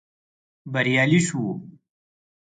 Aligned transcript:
بريالي 0.71 1.19
شوو. 1.27 1.49